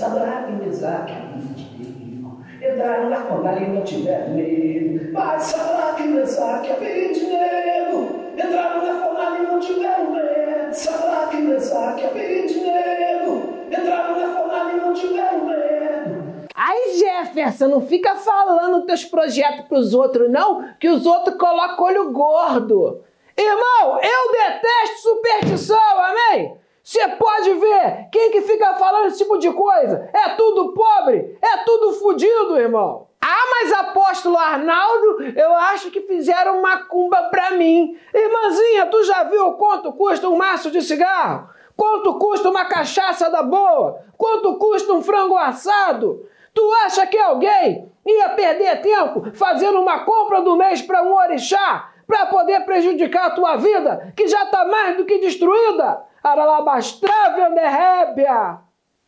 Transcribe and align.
Sadraque, 0.00 0.52
Mesaque, 0.52 1.12
Abednego. 1.12 2.42
Entraram 2.56 3.10
na 3.10 3.16
fornalha 3.16 3.60
e 3.60 3.68
não 3.68 3.84
tiveram 3.84 4.30
medo. 4.30 5.12
Mas 5.12 5.42
Sadraque, 5.42 6.04
Mesaque, 6.04 6.72
Abednego. 6.72 8.20
Entraram 8.32 8.86
na 8.86 9.04
fornalha 9.04 9.38
e 9.40 9.46
não 9.46 9.60
tiveram 9.60 10.10
medo. 10.10 10.72
Sadraque, 10.72 11.36
Mesaque, 11.36 12.06
Abednego. 12.06 13.66
Entraram 13.70 14.18
na 14.18 14.28
fornalha 14.34 14.72
e 14.72 14.80
não 14.80 14.94
tiveram 14.94 15.44
medo. 15.44 16.46
Aí, 16.54 16.98
Jefferson, 16.98 17.68
não 17.68 17.82
fica 17.82 18.16
falando 18.16 18.86
teus 18.86 19.04
projetos 19.04 19.66
pros 19.66 19.92
outros, 19.92 20.30
não, 20.30 20.64
que 20.80 20.88
os 20.88 21.04
outros 21.04 21.36
colocam 21.36 21.84
olho 21.84 22.10
gordo. 22.10 23.04
Irmão, 23.36 24.00
eu 24.02 24.32
detesto 24.32 25.02
superstição, 25.02 25.78
amém? 25.78 26.59
Você 26.82 27.06
pode 27.08 27.54
ver, 27.54 28.08
quem 28.10 28.30
que 28.30 28.40
fica 28.42 28.74
falando 28.74 29.06
esse 29.06 29.18
tipo 29.18 29.38
de 29.38 29.52
coisa? 29.52 30.10
É 30.12 30.30
tudo 30.30 30.72
pobre, 30.72 31.38
é 31.42 31.58
tudo 31.58 31.92
fudido, 31.92 32.58
irmão. 32.58 33.06
Ah, 33.20 33.44
mas 33.50 33.72
apóstolo 33.72 34.38
Arnaldo, 34.38 35.22
eu 35.36 35.54
acho 35.54 35.90
que 35.90 36.00
fizeram 36.00 36.62
macumba 36.62 37.24
pra 37.24 37.50
mim. 37.50 37.96
Irmãzinha, 38.14 38.86
tu 38.86 39.04
já 39.04 39.24
viu 39.24 39.52
quanto 39.52 39.92
custa 39.92 40.28
um 40.28 40.36
maço 40.36 40.70
de 40.70 40.80
cigarro? 40.80 41.50
Quanto 41.76 42.18
custa 42.18 42.48
uma 42.48 42.64
cachaça 42.64 43.30
da 43.30 43.42
boa? 43.42 44.00
Quanto 44.16 44.56
custa 44.58 44.92
um 44.92 45.02
frango 45.02 45.36
assado? 45.36 46.26
Tu 46.54 46.72
acha 46.84 47.06
que 47.06 47.18
alguém 47.18 47.90
ia 48.06 48.30
perder 48.30 48.80
tempo 48.80 49.30
fazendo 49.34 49.80
uma 49.80 50.00
compra 50.00 50.40
do 50.40 50.56
mês 50.56 50.80
para 50.80 51.02
um 51.02 51.14
orixá 51.14 51.90
para 52.10 52.26
poder 52.26 52.64
prejudicar 52.64 53.26
a 53.26 53.30
tua 53.30 53.56
vida, 53.56 54.12
que 54.16 54.26
já 54.26 54.42
está 54.42 54.64
mais 54.64 54.96
do 54.96 55.04
que 55.04 55.18
destruída? 55.18 56.02
Aralabastrave 56.20 57.40
anderrébia! 57.40 58.58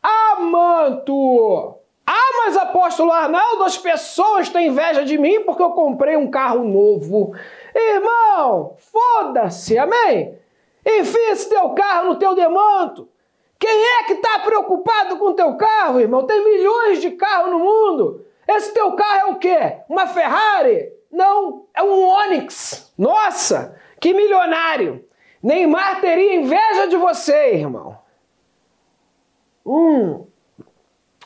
Amanto! 0.01 1.81
Ah, 2.07 2.45
mas 2.45 2.57
apóstolo 2.57 3.11
Arnaldo, 3.11 3.65
as 3.65 3.77
pessoas 3.77 4.49
têm 4.49 4.69
inveja 4.69 5.05
de 5.05 5.19
mim 5.19 5.41
porque 5.41 5.63
eu 5.63 5.71
comprei 5.71 6.17
um 6.17 6.31
carro 6.31 6.63
novo. 6.63 7.35
Irmão, 7.75 8.77
foda-se, 8.79 9.77
amém? 9.77 10.39
Enfia 10.87 11.33
esse 11.33 11.49
teu 11.49 11.71
carro 11.71 12.11
no 12.11 12.17
teu 12.17 12.37
demanto. 12.37 13.09
Quem 13.59 13.85
é 13.85 14.05
que 14.05 14.13
está 14.13 14.39
preocupado 14.41 15.17
com 15.17 15.27
o 15.27 15.35
teu 15.35 15.57
carro, 15.57 16.01
irmão? 16.01 16.25
Tem 16.25 16.45
milhões 16.45 17.01
de 17.01 17.11
carros 17.13 17.51
no 17.51 17.59
mundo. 17.59 18.25
Esse 18.47 18.73
teu 18.73 18.93
carro 18.93 19.29
é 19.29 19.33
o 19.33 19.37
quê? 19.37 19.79
Uma 19.89 20.07
Ferrari? 20.07 21.02
Não, 21.13 21.67
é 21.75 21.83
um 21.83 22.09
Onix. 22.09 22.93
Nossa, 22.97 23.79
que 24.01 24.15
milionário. 24.15 25.05
Neymar 25.43 26.01
teria 26.01 26.37
inveja 26.37 26.87
de 26.89 26.97
você, 26.97 27.55
irmão. 27.55 27.99
Hum, 29.67 30.27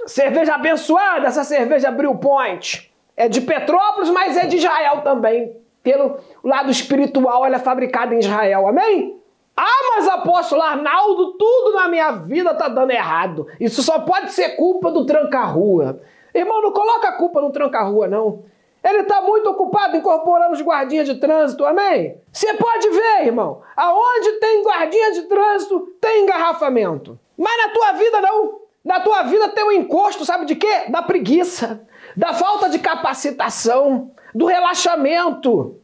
cerveja 0.06 0.54
abençoada, 0.54 1.28
essa 1.28 1.44
cerveja 1.44 1.90
Brew 1.90 2.16
Point. 2.16 2.92
É 3.16 3.28
de 3.28 3.40
Petrópolis, 3.40 4.10
mas 4.10 4.36
é 4.36 4.46
de 4.46 4.56
Israel 4.56 5.02
também. 5.02 5.56
Pelo 5.82 6.18
lado 6.42 6.70
espiritual, 6.70 7.46
ela 7.46 7.56
é 7.56 7.60
fabricada 7.60 8.14
em 8.14 8.18
Israel. 8.18 8.66
Amém? 8.66 9.18
Ah, 9.56 9.94
mas 9.94 10.08
apóstolo 10.08 10.60
Arnaldo, 10.60 11.32
tudo 11.38 11.76
na 11.76 11.88
minha 11.88 12.10
vida 12.12 12.52
tá 12.54 12.68
dando 12.68 12.90
errado. 12.90 13.46
Isso 13.58 13.82
só 13.82 14.00
pode 14.00 14.32
ser 14.32 14.56
culpa 14.56 14.90
do 14.90 15.06
tranca-rua. 15.06 16.00
Irmão, 16.34 16.60
não 16.60 16.72
coloca 16.72 17.08
a 17.08 17.12
culpa 17.12 17.40
no 17.40 17.50
tranca-rua, 17.50 18.06
não. 18.06 18.44
Ele 18.84 19.00
está 19.00 19.22
muito 19.22 19.48
ocupado 19.48 19.65
incorporando 19.96 20.52
os 20.52 20.60
guardinhas 20.60 21.06
de 21.06 21.16
trânsito, 21.16 21.64
amém? 21.64 22.20
Você 22.32 22.54
pode 22.54 22.88
ver, 22.90 23.26
irmão, 23.26 23.62
aonde 23.76 24.32
tem 24.40 24.62
guardinha 24.62 25.12
de 25.12 25.22
trânsito, 25.22 25.80
tem 26.00 26.22
engarrafamento. 26.22 27.18
Mas 27.36 27.56
na 27.58 27.68
tua 27.70 27.92
vida 27.92 28.20
não. 28.20 28.60
Na 28.84 29.00
tua 29.00 29.22
vida 29.24 29.48
tem 29.48 29.64
um 29.64 29.72
encosto, 29.72 30.24
sabe 30.24 30.44
de 30.44 30.54
quê? 30.54 30.84
Da 30.88 31.02
preguiça, 31.02 31.86
da 32.16 32.32
falta 32.32 32.68
de 32.68 32.78
capacitação, 32.78 34.12
do 34.32 34.46
relaxamento 34.46 35.80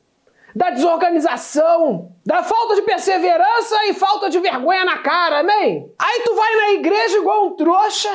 da 0.54 0.70
desorganização, 0.70 2.12
da 2.24 2.42
falta 2.42 2.74
de 2.74 2.82
perseverança 2.82 3.86
e 3.86 3.94
falta 3.94 4.28
de 4.28 4.38
vergonha 4.38 4.84
na 4.84 4.98
cara, 4.98 5.40
amém? 5.40 5.90
Aí 5.98 6.20
tu 6.24 6.34
vai 6.34 6.56
na 6.56 6.72
igreja 6.72 7.18
igual 7.18 7.46
um 7.46 7.50
trouxa, 7.56 8.10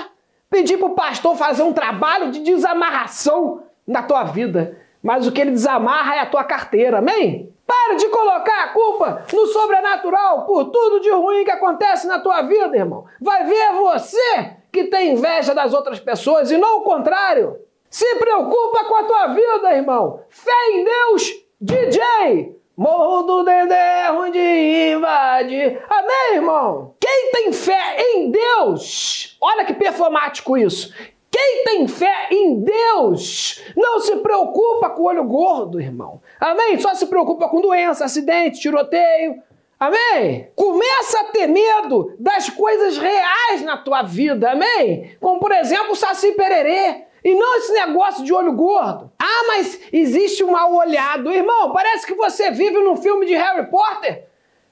pedir 0.49 0.77
pro 0.77 0.91
pastor 0.91 1.35
fazer 1.35 1.63
um 1.63 1.73
trabalho 1.73 2.31
de 2.31 2.39
desamarração 2.39 3.63
na 3.85 4.03
tua 4.03 4.23
vida, 4.23 4.77
mas 5.07 5.25
o 5.25 5.31
que 5.31 5.39
ele 5.39 5.51
desamarra 5.51 6.17
é 6.17 6.19
a 6.19 6.25
tua 6.25 6.43
carteira, 6.43 6.97
amém? 6.97 7.49
Para 7.65 7.95
de 7.95 8.09
colocar 8.09 8.65
a 8.65 8.67
culpa 8.73 9.23
no 9.31 9.47
sobrenatural 9.47 10.45
por 10.45 10.65
tudo 10.65 10.99
de 10.99 11.09
ruim 11.11 11.45
que 11.45 11.51
acontece 11.51 12.05
na 12.07 12.19
tua 12.19 12.41
vida, 12.41 12.75
irmão. 12.75 13.05
Vai 13.21 13.45
ver 13.45 13.71
você 13.71 14.57
que 14.69 14.83
tem 14.83 15.13
inveja 15.13 15.55
das 15.55 15.73
outras 15.73 16.01
pessoas 16.01 16.51
e 16.51 16.57
não 16.57 16.79
o 16.79 16.83
contrário. 16.83 17.55
Se 17.89 18.15
preocupa 18.15 18.83
com 18.83 18.95
a 18.95 19.03
tua 19.05 19.27
vida, 19.27 19.73
irmão. 19.73 20.19
Fé 20.27 20.71
em 20.73 20.83
Deus 20.83 21.31
DJ! 21.61 22.57
Morro 22.75 23.23
do 23.23 23.43
Dedé 23.43 24.01
é 24.01 24.09
ruim 24.09 24.31
de 24.31 24.91
invadir. 24.91 25.81
Amém, 25.89 26.35
irmão? 26.35 26.95
Quem 26.99 27.31
tem 27.31 27.53
fé 27.53 27.95
em 27.97 28.29
Deus, 28.29 29.37
olha 29.41 29.63
que 29.63 29.73
performático 29.73 30.57
isso. 30.57 30.93
Quem 31.37 31.63
tem 31.63 31.87
fé 31.87 32.29
em 32.31 32.63
Deus 32.63 33.63
não 33.75 33.99
se 33.99 34.15
preocupa 34.15 34.89
com 34.89 35.03
o 35.03 35.05
olho 35.05 35.23
gordo, 35.23 35.79
irmão. 35.79 36.19
Amém? 36.39 36.79
Só 36.79 36.95
se 36.95 37.05
preocupa 37.05 37.47
com 37.47 37.61
doença, 37.61 38.05
acidente, 38.05 38.59
tiroteio. 38.59 39.43
Amém? 39.79 40.49
Começa 40.55 41.19
a 41.19 41.23
ter 41.25 41.45
medo 41.45 42.11
das 42.17 42.49
coisas 42.49 42.97
reais 42.97 43.61
na 43.61 43.77
tua 43.77 44.01
vida. 44.01 44.53
Amém? 44.53 45.15
Como, 45.19 45.39
por 45.39 45.51
exemplo, 45.51 45.91
o 45.91 45.95
Saci 45.95 46.31
Pererê. 46.31 47.03
E 47.23 47.35
não 47.35 47.57
esse 47.57 47.71
negócio 47.71 48.23
de 48.23 48.33
olho 48.33 48.53
gordo. 48.53 49.11
Ah, 49.19 49.43
mas 49.45 49.79
existe 49.93 50.43
um 50.43 50.49
mal 50.49 50.73
olhado. 50.73 51.31
Irmão, 51.31 51.71
parece 51.71 52.07
que 52.07 52.15
você 52.15 52.49
vive 52.49 52.79
num 52.79 52.95
filme 52.95 53.27
de 53.27 53.35
Harry 53.35 53.69
Potter, 53.69 54.25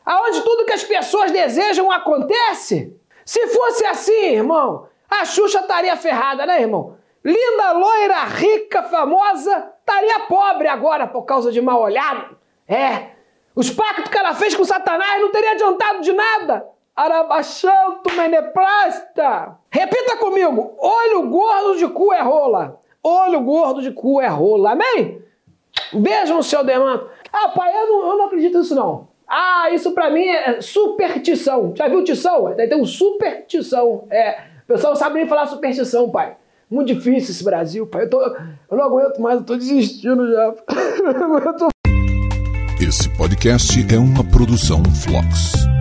aonde 0.03 0.41
tudo 0.41 0.65
que 0.65 0.73
as 0.73 0.83
pessoas 0.83 1.31
desejam 1.31 1.91
acontece. 1.91 2.91
Se 3.23 3.45
fosse 3.49 3.85
assim, 3.85 4.33
irmão, 4.33 4.87
a 5.09 5.25
Xuxa 5.25 5.59
estaria 5.59 5.95
ferrada, 5.95 6.45
né, 6.45 6.61
irmão? 6.61 6.97
Linda, 7.23 7.71
loira, 7.71 8.23
rica, 8.25 8.83
famosa, 8.83 9.71
estaria 9.79 10.19
pobre 10.21 10.67
agora 10.67 11.07
por 11.07 11.23
causa 11.23 11.51
de 11.51 11.61
mal 11.61 11.81
olhado. 11.81 12.37
É. 12.67 13.15
Os 13.55 13.69
pactos 13.69 14.11
que 14.11 14.17
ela 14.17 14.33
fez 14.33 14.53
com 14.53 14.63
Satanás 14.63 15.21
não 15.21 15.31
teria 15.31 15.53
adiantado 15.53 16.01
de 16.01 16.13
nada. 16.13 16.67
Arabachanto 16.95 18.13
meneplasta. 18.15 19.57
Repita 19.69 20.17
comigo. 20.17 20.75
Olho 20.77 21.29
gordo 21.29 21.77
de 21.77 21.87
cu 21.87 22.13
é 22.13 22.21
rola. 22.21 22.79
Olho 23.03 23.41
gordo 23.41 23.81
de 23.81 23.91
cu 23.91 24.21
é 24.21 24.27
rola. 24.27 24.71
Amém? 24.71 25.21
Beijo 25.93 26.33
no 26.33 26.43
seu 26.43 26.63
demanto. 26.63 27.09
Ah, 27.31 27.49
pai, 27.49 27.75
eu 27.75 27.87
não, 27.87 28.09
eu 28.11 28.17
não 28.17 28.25
acredito 28.25 28.57
nisso 28.57 28.75
não. 28.75 29.07
Ah, 29.27 29.69
isso 29.71 29.91
pra 29.91 30.09
mim 30.09 30.27
é 30.27 30.61
superstição. 30.61 31.73
Já 31.75 31.87
viu 31.87 32.03
tição? 32.03 32.53
Tem 32.55 32.79
um 32.79 32.85
superstição. 32.85 34.07
É, 34.09 34.43
pessoal 34.67 34.93
não 34.93 34.99
sabe 34.99 35.15
nem 35.15 35.27
falar 35.27 35.45
superstição, 35.45 36.09
pai. 36.09 36.35
Muito 36.69 36.93
difícil 36.93 37.31
esse 37.31 37.43
Brasil, 37.43 37.85
pai. 37.85 38.03
Eu, 38.03 38.09
tô, 38.09 38.21
eu 38.21 38.77
não 38.77 38.85
aguento 38.85 39.19
mais, 39.19 39.39
eu 39.39 39.45
tô 39.45 39.55
desistindo 39.55 40.31
já. 40.31 40.53
Esse 42.81 43.09
podcast 43.17 43.85
é 43.93 43.97
uma 43.97 44.23
produção 44.23 44.83
Flux. 44.83 45.74